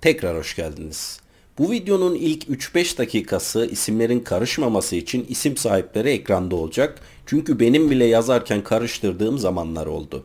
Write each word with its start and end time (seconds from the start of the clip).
Tekrar 0.00 0.36
hoş 0.36 0.56
geldiniz. 0.56 1.20
Bu 1.58 1.70
videonun 1.70 2.14
ilk 2.14 2.44
3-5 2.44 2.98
dakikası 2.98 3.66
isimlerin 3.66 4.20
karışmaması 4.20 4.96
için 4.96 5.26
isim 5.28 5.56
sahipleri 5.56 6.10
ekranda 6.10 6.56
olacak. 6.56 7.00
Çünkü 7.26 7.60
benim 7.60 7.90
bile 7.90 8.04
yazarken 8.04 8.62
karıştırdığım 8.62 9.38
zamanlar 9.38 9.86
oldu. 9.86 10.24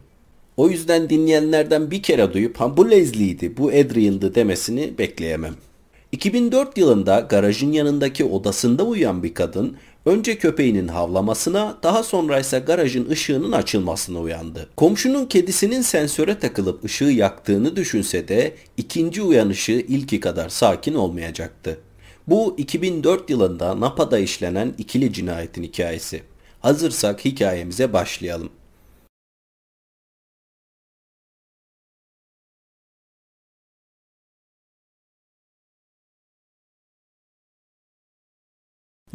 O 0.58 0.70
yüzden 0.70 1.10
dinleyenlerden 1.10 1.92
bir 1.92 2.04
kere 2.04 2.34
duyup 2.34 2.58
ha 2.58 2.78
bu 2.78 2.92
Leslie'ydi, 2.92 3.58
bu 3.58 3.68
Adrian'dı 3.68 4.36
demesini 4.36 4.98
bekleyemem. 4.98 5.56
2004 6.12 6.78
yılında 6.78 7.20
garajın 7.20 7.72
yanındaki 7.72 8.26
odasında 8.26 8.84
uyuyan 8.84 9.24
bir 9.24 9.34
kadın 9.34 9.78
önce 10.06 10.38
köpeğinin 10.38 10.88
havlamasına 10.88 11.78
daha 11.84 12.04
sonra 12.04 12.40
ise 12.40 12.60
garajın 12.60 13.10
ışığının 13.10 13.52
açılmasına 13.52 14.20
uyandı. 14.20 14.70
Komşunun 14.78 15.26
kedisinin 15.26 15.82
sensöre 15.82 16.40
takılıp 16.40 16.84
ışığı 16.84 17.04
yaktığını 17.04 17.76
düşünse 17.76 18.28
de 18.28 18.56
ikinci 18.78 19.22
uyanışı 19.22 19.72
ilki 19.72 20.20
kadar 20.20 20.50
sakin 20.50 20.94
olmayacaktı. 20.94 21.78
Bu 22.28 22.56
2004 22.58 23.30
yılında 23.30 23.80
Napa'da 23.80 24.20
işlenen 24.20 24.74
ikili 24.78 25.14
cinayetin 25.14 25.64
hikayesi. 25.64 26.24
Hazırsak 26.60 27.26
hikayemize 27.26 27.94
başlayalım. 27.94 28.50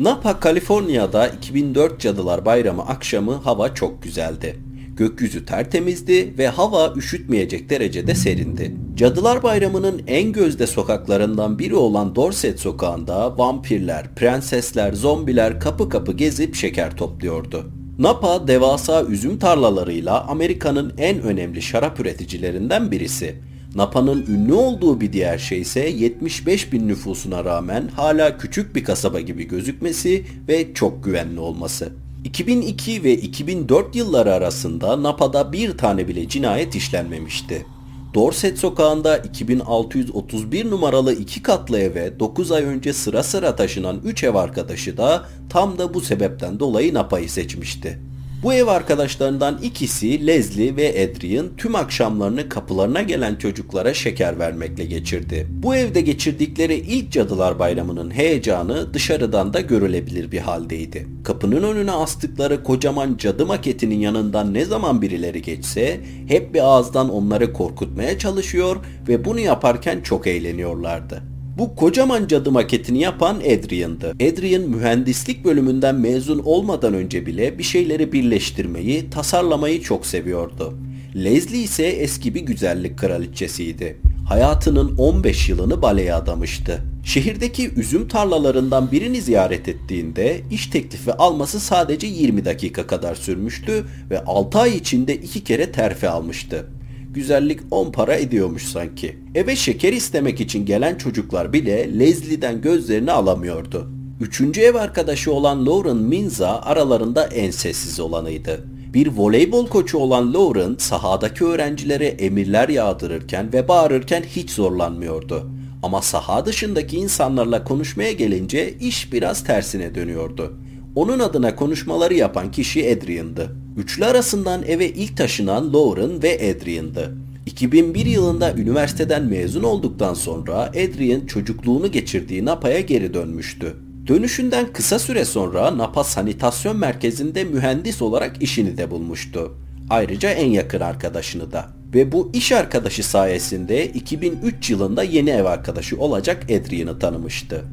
Napa, 0.00 0.40
Kaliforniya'da 0.40 1.28
2004 1.28 2.00
Cadılar 2.00 2.44
Bayramı 2.44 2.86
akşamı 2.86 3.32
hava 3.32 3.74
çok 3.74 4.02
güzeldi. 4.02 4.56
Gökyüzü 4.96 5.46
tertemizdi 5.46 6.38
ve 6.38 6.48
hava 6.48 6.92
üşütmeyecek 6.96 7.70
derecede 7.70 8.14
serindi. 8.14 8.76
Cadılar 8.94 9.42
Bayramı'nın 9.42 10.02
en 10.06 10.32
gözde 10.32 10.66
sokaklarından 10.66 11.58
biri 11.58 11.74
olan 11.74 12.14
Dorset 12.16 12.60
sokağında 12.60 13.38
vampirler, 13.38 14.14
prensesler, 14.14 14.92
zombiler 14.92 15.60
kapı 15.60 15.88
kapı 15.88 16.12
gezip 16.12 16.54
şeker 16.54 16.96
topluyordu. 16.96 17.70
Napa 17.98 18.48
devasa 18.48 19.02
üzüm 19.02 19.38
tarlalarıyla 19.38 20.24
Amerika'nın 20.28 20.92
en 20.98 21.22
önemli 21.22 21.62
şarap 21.62 22.00
üreticilerinden 22.00 22.90
birisi. 22.90 23.49
Napa'nın 23.74 24.26
ünlü 24.26 24.52
olduğu 24.52 25.00
bir 25.00 25.12
diğer 25.12 25.38
şey 25.38 25.60
ise 25.60 25.80
75 25.80 26.72
bin 26.72 26.88
nüfusuna 26.88 27.44
rağmen 27.44 27.88
hala 27.88 28.38
küçük 28.38 28.76
bir 28.76 28.84
kasaba 28.84 29.20
gibi 29.20 29.44
gözükmesi 29.44 30.24
ve 30.48 30.74
çok 30.74 31.04
güvenli 31.04 31.40
olması. 31.40 31.92
2002 32.24 33.04
ve 33.04 33.14
2004 33.14 33.96
yılları 33.96 34.32
arasında 34.34 35.02
Napa'da 35.02 35.52
bir 35.52 35.78
tane 35.78 36.08
bile 36.08 36.28
cinayet 36.28 36.74
işlenmemişti. 36.74 37.66
Dorset 38.14 38.58
sokağında 38.58 39.18
2631 39.18 40.70
numaralı 40.70 41.12
iki 41.14 41.42
katlı 41.42 41.78
eve 41.78 42.20
9 42.20 42.52
ay 42.52 42.64
önce 42.64 42.92
sıra 42.92 43.22
sıra 43.22 43.56
taşınan 43.56 44.00
3 44.04 44.24
ev 44.24 44.34
arkadaşı 44.34 44.96
da 44.96 45.26
tam 45.50 45.78
da 45.78 45.94
bu 45.94 46.00
sebepten 46.00 46.58
dolayı 46.58 46.94
Napa'yı 46.94 47.30
seçmişti. 47.30 47.98
Bu 48.42 48.54
ev 48.54 48.66
arkadaşlarından 48.66 49.58
ikisi 49.62 50.26
Leslie 50.26 50.76
ve 50.76 50.88
Adrian 50.90 51.46
tüm 51.56 51.74
akşamlarını 51.74 52.48
kapılarına 52.48 53.02
gelen 53.02 53.36
çocuklara 53.36 53.94
şeker 53.94 54.38
vermekle 54.38 54.84
geçirdi. 54.84 55.46
Bu 55.50 55.76
evde 55.76 56.00
geçirdikleri 56.00 56.74
ilk 56.74 57.12
Cadılar 57.12 57.58
Bayramı'nın 57.58 58.10
heyecanı 58.10 58.94
dışarıdan 58.94 59.52
da 59.52 59.60
görülebilir 59.60 60.32
bir 60.32 60.38
haldeydi. 60.38 61.06
Kapının 61.24 61.62
önüne 61.62 61.92
astıkları 61.92 62.62
kocaman 62.62 63.16
cadı 63.16 63.46
maketinin 63.46 63.98
yanından 63.98 64.54
ne 64.54 64.64
zaman 64.64 65.02
birileri 65.02 65.42
geçse 65.42 66.00
hep 66.28 66.54
bir 66.54 66.60
ağızdan 66.60 67.10
onları 67.10 67.52
korkutmaya 67.52 68.18
çalışıyor 68.18 68.76
ve 69.08 69.24
bunu 69.24 69.40
yaparken 69.40 70.00
çok 70.00 70.26
eğleniyorlardı. 70.26 71.29
Bu 71.58 71.74
kocaman 71.74 72.26
cadı 72.26 72.50
maketini 72.52 73.00
yapan 73.00 73.36
Adrian'dı. 73.36 74.10
Adrian 74.10 74.62
mühendislik 74.62 75.44
bölümünden 75.44 75.94
mezun 75.94 76.38
olmadan 76.38 76.94
önce 76.94 77.26
bile 77.26 77.58
bir 77.58 77.62
şeyleri 77.62 78.12
birleştirmeyi, 78.12 79.10
tasarlamayı 79.10 79.82
çok 79.82 80.06
seviyordu. 80.06 80.74
Leslie 81.16 81.62
ise 81.62 81.86
eski 81.86 82.34
bir 82.34 82.40
güzellik 82.40 82.98
kraliçesiydi. 82.98 84.00
Hayatının 84.28 84.96
15 84.96 85.48
yılını 85.48 85.82
baleye 85.82 86.14
adamıştı. 86.14 86.80
Şehirdeki 87.04 87.70
üzüm 87.74 88.08
tarlalarından 88.08 88.92
birini 88.92 89.20
ziyaret 89.20 89.68
ettiğinde 89.68 90.40
iş 90.50 90.66
teklifi 90.66 91.12
alması 91.12 91.60
sadece 91.60 92.06
20 92.06 92.44
dakika 92.44 92.86
kadar 92.86 93.14
sürmüştü 93.14 93.84
ve 94.10 94.24
6 94.24 94.58
ay 94.58 94.76
içinde 94.76 95.16
iki 95.16 95.44
kere 95.44 95.72
terfi 95.72 96.08
almıştı 96.08 96.66
güzellik 97.12 97.60
10 97.70 97.92
para 97.92 98.14
ediyormuş 98.16 98.62
sanki. 98.62 99.18
Eve 99.34 99.56
şeker 99.56 99.92
istemek 99.92 100.40
için 100.40 100.66
gelen 100.66 100.94
çocuklar 100.94 101.52
bile 101.52 101.98
Leslie'den 101.98 102.60
gözlerini 102.60 103.12
alamıyordu. 103.12 103.90
Üçüncü 104.20 104.60
ev 104.60 104.74
arkadaşı 104.74 105.32
olan 105.32 105.66
Lauren 105.66 105.96
Minza 105.96 106.60
aralarında 106.60 107.26
en 107.26 107.50
sessiz 107.50 108.00
olanıydı. 108.00 108.64
Bir 108.94 109.08
voleybol 109.16 109.66
koçu 109.66 109.98
olan 109.98 110.34
Lauren 110.34 110.76
sahadaki 110.78 111.44
öğrencilere 111.44 112.06
emirler 112.06 112.68
yağdırırken 112.68 113.52
ve 113.52 113.68
bağırırken 113.68 114.22
hiç 114.22 114.50
zorlanmıyordu. 114.50 115.50
Ama 115.82 116.02
saha 116.02 116.46
dışındaki 116.46 116.96
insanlarla 116.96 117.64
konuşmaya 117.64 118.12
gelince 118.12 118.74
iş 118.80 119.12
biraz 119.12 119.44
tersine 119.44 119.94
dönüyordu. 119.94 120.54
Onun 120.94 121.18
adına 121.18 121.56
konuşmaları 121.56 122.14
yapan 122.14 122.50
kişi 122.50 122.96
Adrian'dı. 122.96 123.59
Üçlü 123.76 124.04
arasından 124.04 124.62
eve 124.62 124.88
ilk 124.88 125.16
taşınan 125.16 125.72
Lauren 125.72 126.22
ve 126.22 126.34
Adrian'dı. 126.34 127.16
2001 127.46 128.06
yılında 128.06 128.54
üniversiteden 128.54 129.24
mezun 129.24 129.62
olduktan 129.62 130.14
sonra 130.14 130.56
Adrian 130.62 131.26
çocukluğunu 131.26 131.92
geçirdiği 131.92 132.44
Napa'ya 132.44 132.80
geri 132.80 133.14
dönmüştü. 133.14 133.76
Dönüşünden 134.06 134.72
kısa 134.72 134.98
süre 134.98 135.24
sonra 135.24 135.78
Napa 135.78 136.04
Sanitasyon 136.04 136.76
Merkezi'nde 136.76 137.44
mühendis 137.44 138.02
olarak 138.02 138.42
işini 138.42 138.76
de 138.76 138.90
bulmuştu. 138.90 139.54
Ayrıca 139.90 140.30
en 140.30 140.50
yakın 140.50 140.80
arkadaşını 140.80 141.52
da. 141.52 141.68
Ve 141.94 142.12
bu 142.12 142.30
iş 142.34 142.52
arkadaşı 142.52 143.02
sayesinde 143.02 143.86
2003 143.86 144.70
yılında 144.70 145.02
yeni 145.02 145.30
ev 145.30 145.44
arkadaşı 145.44 145.98
olacak 145.98 146.44
Adrian'ı 146.44 146.98
tanımıştı. 146.98 147.64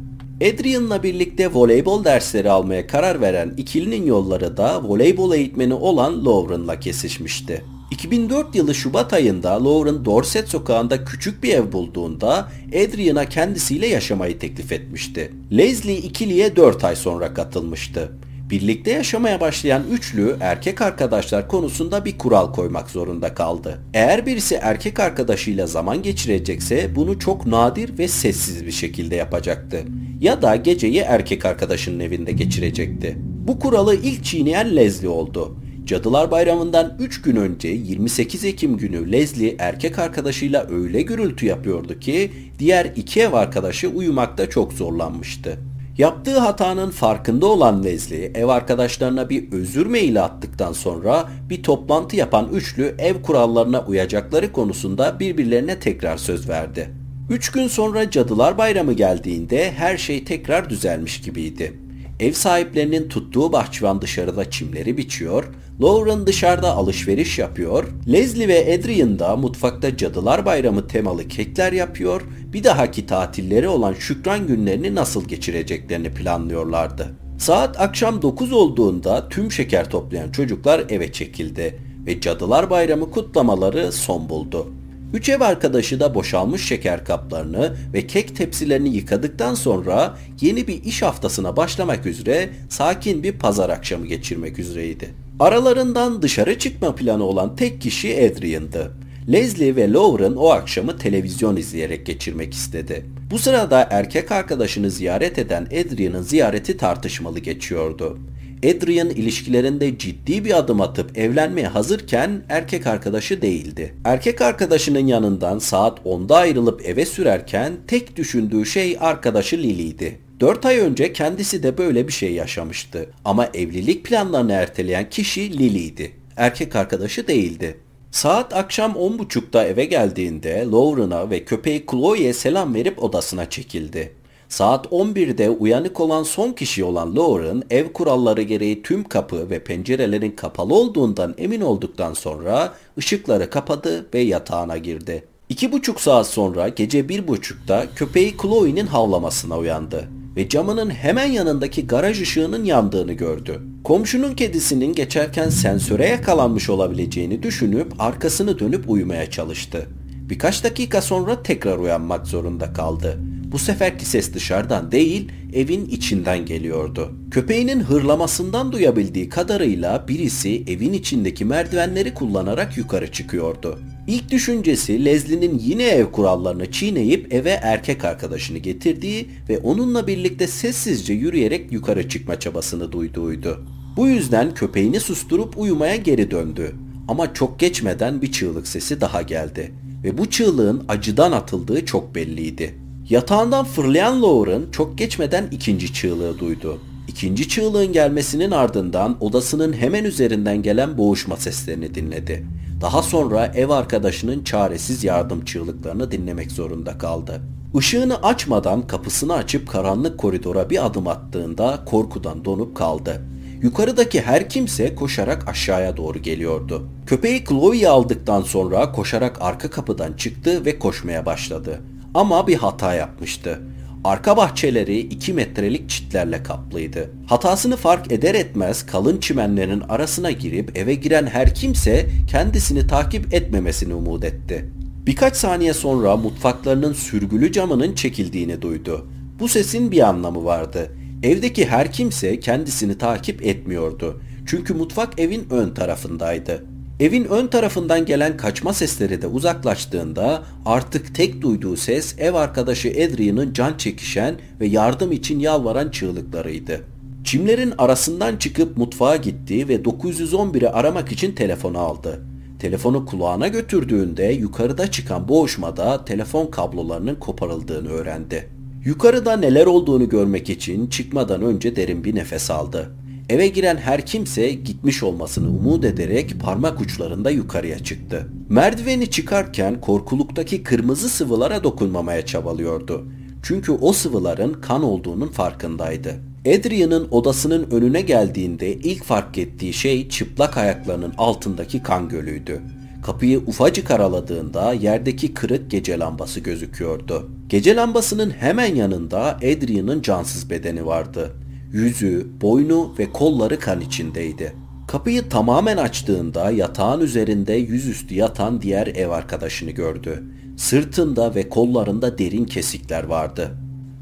Adrian'la 0.41 1.03
birlikte 1.03 1.53
voleybol 1.53 2.03
dersleri 2.03 2.49
almaya 2.49 2.87
karar 2.87 3.21
veren 3.21 3.53
ikilinin 3.57 4.05
yolları 4.05 4.57
da 4.57 4.83
voleybol 4.83 5.33
eğitmeni 5.33 5.73
olan 5.73 6.25
Lauren'la 6.25 6.79
kesişmişti. 6.79 7.65
2004 7.91 8.55
yılı 8.55 8.75
Şubat 8.75 9.13
ayında 9.13 9.65
Lauren 9.65 10.05
Dorset 10.05 10.49
sokağında 10.49 11.05
küçük 11.05 11.43
bir 11.43 11.53
ev 11.53 11.71
bulduğunda 11.71 12.51
Adrian'a 12.67 13.25
kendisiyle 13.25 13.87
yaşamayı 13.87 14.39
teklif 14.39 14.71
etmişti. 14.71 15.31
Leslie 15.51 15.97
ikiliye 15.97 16.55
4 16.55 16.83
ay 16.83 16.95
sonra 16.95 17.33
katılmıştı. 17.33 18.11
Birlikte 18.49 18.91
yaşamaya 18.91 19.39
başlayan 19.39 19.83
üçlü 19.91 20.37
erkek 20.39 20.81
arkadaşlar 20.81 21.47
konusunda 21.47 22.05
bir 22.05 22.17
kural 22.17 22.53
koymak 22.53 22.89
zorunda 22.89 23.33
kaldı. 23.33 23.79
Eğer 23.93 24.25
birisi 24.25 24.55
erkek 24.55 24.99
arkadaşıyla 24.99 25.67
zaman 25.67 26.01
geçirecekse 26.01 26.95
bunu 26.95 27.19
çok 27.19 27.47
nadir 27.47 27.97
ve 27.99 28.07
sessiz 28.07 28.65
bir 28.65 28.71
şekilde 28.71 29.15
yapacaktı. 29.15 29.83
Ya 30.21 30.41
da 30.41 30.55
geceyi 30.55 30.97
erkek 30.97 31.45
arkadaşının 31.45 31.99
evinde 31.99 32.31
geçirecekti. 32.31 33.17
Bu 33.47 33.59
kuralı 33.59 33.95
ilk 33.95 34.23
çiğneyen 34.23 34.75
Leslie 34.75 35.09
oldu. 35.09 35.57
Cadılar 35.85 36.31
Bayramı'ndan 36.31 36.97
3 36.99 37.21
gün 37.21 37.35
önce 37.35 37.67
28 37.67 38.45
Ekim 38.45 38.77
günü 38.77 39.11
Leslie 39.11 39.55
erkek 39.59 39.99
arkadaşıyla 39.99 40.67
öyle 40.71 41.01
gürültü 41.01 41.45
yapıyordu 41.45 41.99
ki 41.99 42.31
diğer 42.59 42.85
iki 42.95 43.21
ev 43.21 43.33
arkadaşı 43.33 43.89
uyumakta 43.89 44.49
çok 44.49 44.73
zorlanmıştı. 44.73 45.57
Yaptığı 45.97 46.39
hatanın 46.39 46.89
farkında 46.89 47.45
olan 47.45 47.83
Leslie 47.83 48.31
ev 48.35 48.47
arkadaşlarına 48.47 49.29
bir 49.29 49.51
özür 49.51 49.85
maili 49.85 50.21
attıktan 50.21 50.73
sonra 50.73 51.29
bir 51.49 51.63
toplantı 51.63 52.15
yapan 52.15 52.49
üçlü 52.53 52.95
ev 52.99 53.21
kurallarına 53.21 53.85
uyacakları 53.85 54.51
konusunda 54.51 55.19
birbirlerine 55.19 55.79
tekrar 55.79 56.17
söz 56.17 56.49
verdi. 56.49 56.89
Üç 57.29 57.51
gün 57.51 57.67
sonra 57.67 58.11
Cadılar 58.11 58.57
Bayramı 58.57 58.93
geldiğinde 58.93 59.71
her 59.71 59.97
şey 59.97 60.23
tekrar 60.23 60.69
düzelmiş 60.69 61.21
gibiydi. 61.21 61.79
Ev 62.19 62.31
sahiplerinin 62.31 63.09
tuttuğu 63.09 63.51
bahçıvan 63.51 64.01
dışarıda 64.01 64.49
çimleri 64.49 64.97
biçiyor, 64.97 65.43
Lauren 65.81 66.27
dışarıda 66.27 66.71
alışveriş 66.75 67.39
yapıyor, 67.39 67.83
Leslie 68.11 68.47
ve 68.47 68.75
Adrian 68.79 69.19
da 69.19 69.35
mutfakta 69.35 69.97
Cadılar 69.97 70.45
Bayramı 70.45 70.87
temalı 70.87 71.27
kekler 71.27 71.73
yapıyor, 71.73 72.21
bir 72.53 72.63
dahaki 72.63 73.05
tatilleri 73.05 73.67
olan 73.67 73.93
şükran 73.93 74.47
günlerini 74.47 74.95
nasıl 74.95 75.25
geçireceklerini 75.25 76.13
planlıyorlardı. 76.13 77.15
Saat 77.37 77.79
akşam 77.81 78.21
9 78.21 78.51
olduğunda 78.51 79.29
tüm 79.29 79.51
şeker 79.51 79.89
toplayan 79.89 80.31
çocuklar 80.31 80.85
eve 80.89 81.11
çekildi 81.11 81.79
ve 82.05 82.21
Cadılar 82.21 82.69
Bayramı 82.69 83.11
kutlamaları 83.11 83.91
son 83.91 84.29
buldu. 84.29 84.67
Üç 85.13 85.29
ev 85.29 85.41
arkadaşı 85.41 85.99
da 85.99 86.15
boşalmış 86.15 86.67
şeker 86.67 87.05
kaplarını 87.05 87.75
ve 87.93 88.07
kek 88.07 88.35
tepsilerini 88.35 88.89
yıkadıktan 88.89 89.53
sonra 89.53 90.17
yeni 90.41 90.67
bir 90.67 90.83
iş 90.83 91.01
haftasına 91.01 91.57
başlamak 91.57 92.05
üzere 92.05 92.49
sakin 92.69 93.23
bir 93.23 93.31
pazar 93.31 93.69
akşamı 93.69 94.05
geçirmek 94.05 94.59
üzereydi. 94.59 95.09
Aralarından 95.39 96.21
dışarı 96.21 96.59
çıkma 96.59 96.95
planı 96.95 97.23
olan 97.23 97.55
tek 97.55 97.81
kişi 97.81 98.31
Adrian'dı. 98.31 98.91
Leslie 99.31 99.75
ve 99.75 99.93
Lauren 99.93 100.33
o 100.35 100.49
akşamı 100.49 100.97
televizyon 100.97 101.55
izleyerek 101.55 102.05
geçirmek 102.05 102.53
istedi. 102.53 103.05
Bu 103.31 103.39
sırada 103.39 103.87
erkek 103.91 104.31
arkadaşını 104.31 104.91
ziyaret 104.91 105.39
eden 105.39 105.65
Adrian'ın 105.65 106.21
ziyareti 106.21 106.77
tartışmalı 106.77 107.39
geçiyordu. 107.39 108.17
Adrian 108.63 109.09
ilişkilerinde 109.09 109.97
ciddi 109.97 110.45
bir 110.45 110.57
adım 110.57 110.81
atıp 110.81 111.17
evlenmeye 111.17 111.67
hazırken 111.67 112.43
erkek 112.49 112.87
arkadaşı 112.87 113.41
değildi. 113.41 113.93
Erkek 114.05 114.41
arkadaşının 114.41 115.07
yanından 115.07 115.59
saat 115.59 115.99
10'da 115.99 116.37
ayrılıp 116.37 116.85
eve 116.85 117.05
sürerken 117.05 117.73
tek 117.87 118.15
düşündüğü 118.15 118.65
şey 118.65 118.97
arkadaşı 118.99 119.57
Lily'ydi. 119.57 120.19
4 120.39 120.65
ay 120.65 120.79
önce 120.79 121.13
kendisi 121.13 121.63
de 121.63 121.77
böyle 121.77 122.07
bir 122.07 122.13
şey 122.13 122.33
yaşamıştı. 122.33 123.09
Ama 123.25 123.45
evlilik 123.53 124.05
planlarını 124.05 124.51
erteleyen 124.51 125.09
kişi 125.09 125.57
Lily'ydi. 125.57 126.11
Erkek 126.37 126.75
arkadaşı 126.75 127.27
değildi. 127.27 127.77
Saat 128.11 128.53
akşam 128.53 128.91
10.30'da 128.91 129.65
eve 129.65 129.85
geldiğinde 129.85 130.67
Lauren'a 130.71 131.29
ve 131.29 131.45
köpeği 131.45 131.85
Chloe'ye 131.91 132.33
selam 132.33 132.75
verip 132.75 133.03
odasına 133.03 133.49
çekildi. 133.49 134.13
Saat 134.49 134.85
11'de 134.85 135.49
uyanık 135.49 135.99
olan 135.99 136.23
son 136.23 136.51
kişi 136.51 136.83
olan 136.83 137.15
Lauren 137.15 137.63
ev 137.69 137.93
kuralları 137.93 138.41
gereği 138.41 138.83
tüm 138.83 139.03
kapı 139.03 139.49
ve 139.49 139.63
pencerelerin 139.63 140.31
kapalı 140.31 140.75
olduğundan 140.75 141.35
emin 141.37 141.61
olduktan 141.61 142.13
sonra 142.13 142.73
ışıkları 142.97 143.49
kapadı 143.49 144.05
ve 144.13 144.19
yatağına 144.19 144.77
girdi. 144.77 145.23
İki 145.49 145.71
buçuk 145.71 146.01
saat 146.01 146.27
sonra 146.27 146.67
gece 146.67 147.09
bir 147.09 147.27
buçukta 147.27 147.85
köpeği 147.95 148.35
Chloe'nin 148.41 148.87
havlamasına 148.87 149.57
uyandı 149.57 150.07
ve 150.35 150.49
camının 150.49 150.89
hemen 150.89 151.31
yanındaki 151.31 151.87
garaj 151.87 152.21
ışığının 152.21 152.63
yandığını 152.63 153.13
gördü. 153.13 153.61
Komşunun 153.83 154.35
kedisinin 154.35 154.93
geçerken 154.93 155.49
sensöre 155.49 156.07
yakalanmış 156.07 156.69
olabileceğini 156.69 157.43
düşünüp 157.43 157.93
arkasını 157.99 158.59
dönüp 158.59 158.89
uyumaya 158.89 159.31
çalıştı. 159.31 159.87
Birkaç 160.29 160.63
dakika 160.63 161.01
sonra 161.01 161.43
tekrar 161.43 161.77
uyanmak 161.77 162.27
zorunda 162.27 162.73
kaldı. 162.73 163.19
Bu 163.51 163.59
seferki 163.59 164.05
ses 164.05 164.33
dışarıdan 164.33 164.91
değil, 164.91 165.31
evin 165.53 165.85
içinden 165.85 166.45
geliyordu. 166.45 167.11
Köpeğinin 167.31 167.79
hırlamasından 167.79 168.71
duyabildiği 168.71 169.29
kadarıyla 169.29 170.05
birisi 170.07 170.63
evin 170.67 170.93
içindeki 170.93 171.45
merdivenleri 171.45 172.13
kullanarak 172.13 172.77
yukarı 172.77 173.11
çıkıyordu. 173.11 173.79
İlk 174.07 174.31
düşüncesi 174.31 175.05
Leslie'nin 175.05 175.59
yine 175.59 175.83
ev 175.83 176.05
kurallarını 176.05 176.71
çiğneyip 176.71 177.33
eve 177.33 177.49
erkek 177.49 178.05
arkadaşını 178.05 178.57
getirdiği 178.57 179.29
ve 179.49 179.57
onunla 179.57 180.07
birlikte 180.07 180.47
sessizce 180.47 181.13
yürüyerek 181.13 181.71
yukarı 181.71 182.09
çıkma 182.09 182.39
çabasını 182.39 182.91
duyduğuydu. 182.91 183.65
Bu 183.97 184.07
yüzden 184.07 184.53
köpeğini 184.53 184.99
susturup 184.99 185.57
uyumaya 185.57 185.95
geri 185.95 186.31
döndü. 186.31 186.75
Ama 187.07 187.33
çok 187.33 187.59
geçmeden 187.59 188.21
bir 188.21 188.31
çığlık 188.31 188.67
sesi 188.67 189.01
daha 189.01 189.21
geldi 189.21 189.71
ve 190.03 190.17
bu 190.17 190.29
çığlığın 190.29 190.85
acıdan 190.87 191.31
atıldığı 191.31 191.85
çok 191.85 192.15
belliydi. 192.15 192.86
Yatağından 193.09 193.65
fırlayan 193.65 194.21
Lauren 194.21 194.61
çok 194.71 194.97
geçmeden 194.97 195.47
ikinci 195.51 195.93
çığlığı 195.93 196.39
duydu. 196.39 196.77
İkinci 197.07 197.49
çığlığın 197.49 197.93
gelmesinin 197.93 198.51
ardından 198.51 199.17
odasının 199.19 199.73
hemen 199.73 200.03
üzerinden 200.03 200.61
gelen 200.61 200.97
boğuşma 200.97 201.37
seslerini 201.37 201.95
dinledi. 201.95 202.45
Daha 202.81 203.03
sonra 203.03 203.45
ev 203.45 203.69
arkadaşının 203.69 204.43
çaresiz 204.43 205.03
yardım 205.03 205.45
çığlıklarını 205.45 206.11
dinlemek 206.11 206.51
zorunda 206.51 206.97
kaldı. 206.97 207.41
Işığını 207.79 208.23
açmadan 208.23 208.87
kapısını 208.87 209.33
açıp 209.33 209.69
karanlık 209.69 210.17
koridora 210.17 210.69
bir 210.69 210.85
adım 210.85 211.07
attığında 211.07 211.79
korkudan 211.85 212.45
donup 212.45 212.75
kaldı. 212.75 213.21
Yukarıdaki 213.61 214.21
her 214.21 214.49
kimse 214.49 214.95
koşarak 214.95 215.49
aşağıya 215.49 215.97
doğru 215.97 216.19
geliyordu. 216.19 216.87
Köpeği 217.05 217.43
Chloe'yi 217.45 217.89
aldıktan 217.89 218.41
sonra 218.41 218.91
koşarak 218.91 219.37
arka 219.41 219.69
kapıdan 219.69 220.13
çıktı 220.13 220.65
ve 220.65 220.79
koşmaya 220.79 221.25
başladı. 221.25 221.81
Ama 222.13 222.47
bir 222.47 222.55
hata 222.55 222.93
yapmıştı. 222.93 223.61
Arka 224.03 224.37
bahçeleri 224.37 224.99
2 224.99 225.33
metrelik 225.33 225.89
çitlerle 225.89 226.43
kaplıydı. 226.43 227.09
Hatasını 227.25 227.75
fark 227.77 228.11
eder 228.11 228.35
etmez 228.35 228.85
kalın 228.85 229.19
çimenlerin 229.19 229.79
arasına 229.89 230.31
girip 230.31 230.77
eve 230.77 230.95
giren 230.95 231.25
her 231.25 231.55
kimse 231.55 232.07
kendisini 232.31 232.87
takip 232.87 233.33
etmemesini 233.33 233.93
umut 233.93 234.23
etti. 234.23 234.69
Birkaç 235.05 235.35
saniye 235.35 235.73
sonra 235.73 236.17
mutfaklarının 236.17 236.93
sürgülü 236.93 237.51
camının 237.51 237.95
çekildiğini 237.95 238.61
duydu. 238.61 239.07
Bu 239.39 239.47
sesin 239.47 239.91
bir 239.91 240.07
anlamı 240.07 240.45
vardı. 240.45 240.91
Evdeki 241.23 241.67
her 241.67 241.91
kimse 241.91 242.39
kendisini 242.39 242.97
takip 242.97 243.45
etmiyordu. 243.45 244.21
Çünkü 244.45 244.73
mutfak 244.73 245.19
evin 245.19 245.47
ön 245.49 245.73
tarafındaydı. 245.73 246.65
Evin 246.99 247.23
ön 247.23 247.47
tarafından 247.47 248.05
gelen 248.05 248.37
kaçma 248.37 248.73
sesleri 248.73 249.21
de 249.21 249.27
uzaklaştığında 249.27 250.43
artık 250.65 251.15
tek 251.15 251.41
duyduğu 251.41 251.75
ses 251.77 252.15
ev 252.19 252.33
arkadaşı 252.33 252.89
Adrian'ın 252.89 253.53
can 253.53 253.77
çekişen 253.77 254.35
ve 254.59 254.67
yardım 254.67 255.11
için 255.11 255.39
yalvaran 255.39 255.89
çığlıklarıydı. 255.89 256.83
Çimlerin 257.23 257.73
arasından 257.77 258.37
çıkıp 258.37 258.77
mutfağa 258.77 259.15
gitti 259.15 259.67
ve 259.67 259.75
911'i 259.75 260.67
aramak 260.67 261.11
için 261.11 261.31
telefonu 261.31 261.79
aldı. 261.79 262.21
Telefonu 262.59 263.05
kulağına 263.05 263.47
götürdüğünde 263.47 264.25
yukarıda 264.25 264.91
çıkan 264.91 265.27
boğuşmada 265.27 266.05
telefon 266.05 266.47
kablolarının 266.47 267.15
koparıldığını 267.15 267.89
öğrendi. 267.89 268.49
Yukarıda 268.85 269.37
neler 269.37 269.65
olduğunu 269.65 270.09
görmek 270.09 270.49
için 270.49 270.87
çıkmadan 270.87 271.41
önce 271.41 271.75
derin 271.75 272.03
bir 272.03 272.15
nefes 272.15 272.51
aldı. 272.51 272.91
Eve 273.29 273.47
giren 273.47 273.77
her 273.77 274.05
kimse 274.05 274.51
gitmiş 274.51 275.03
olmasını 275.03 275.49
umut 275.49 275.85
ederek 275.85 276.39
parmak 276.39 276.81
uçlarında 276.81 277.31
yukarıya 277.31 277.79
çıktı. 277.79 278.27
Merdiveni 278.49 279.09
çıkarken 279.09 279.81
korkuluktaki 279.81 280.63
kırmızı 280.63 281.09
sıvılara 281.09 281.63
dokunmamaya 281.63 282.25
çabalıyordu. 282.25 283.05
Çünkü 283.43 283.71
o 283.71 283.93
sıvıların 283.93 284.53
kan 284.53 284.83
olduğunun 284.83 285.27
farkındaydı. 285.27 286.15
Adrian'ın 286.47 287.07
odasının 287.11 287.71
önüne 287.71 288.01
geldiğinde 288.01 288.73
ilk 288.73 289.03
fark 289.03 289.37
ettiği 289.37 289.73
şey 289.73 290.09
çıplak 290.09 290.57
ayaklarının 290.57 291.13
altındaki 291.17 291.83
kan 291.83 292.09
gölüydü. 292.09 292.61
Kapıyı 293.03 293.39
ufacık 293.39 293.91
araladığında 293.91 294.73
yerdeki 294.73 295.33
kırık 295.33 295.71
gece 295.71 295.99
lambası 295.99 296.39
gözüküyordu. 296.39 297.29
Gece 297.49 297.75
lambasının 297.75 298.29
hemen 298.29 298.75
yanında 298.75 299.35
Adrian'ın 299.35 300.01
cansız 300.01 300.49
bedeni 300.49 300.85
vardı. 300.85 301.31
Yüzü, 301.71 302.27
boynu 302.41 302.95
ve 302.99 303.11
kolları 303.11 303.59
kan 303.59 303.81
içindeydi. 303.81 304.53
Kapıyı 304.87 305.29
tamamen 305.29 305.77
açtığında 305.77 306.51
yatağın 306.51 307.01
üzerinde 307.01 307.53
yüzüstü 307.53 308.15
yatan 308.15 308.61
diğer 308.61 308.87
ev 308.87 309.09
arkadaşını 309.09 309.71
gördü. 309.71 310.23
Sırtında 310.57 311.35
ve 311.35 311.49
kollarında 311.49 312.17
derin 312.17 312.45
kesikler 312.45 313.03
vardı. 313.03 313.51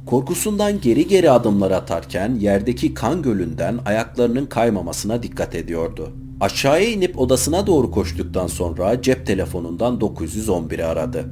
Korkusundan 0.05 0.81
geri 0.81 1.07
geri 1.07 1.31
adımlar 1.31 1.71
atarken 1.71 2.35
yerdeki 2.35 2.93
kan 2.93 3.21
gölünden 3.21 3.79
ayaklarının 3.85 4.45
kaymamasına 4.45 5.23
dikkat 5.23 5.55
ediyordu. 5.55 6.13
Aşağıya 6.39 6.89
inip 6.89 7.19
odasına 7.19 7.67
doğru 7.67 7.91
koştuktan 7.91 8.47
sonra 8.47 9.01
cep 9.01 9.25
telefonundan 9.25 9.99
911'i 9.99 10.83
aradı. 10.83 11.25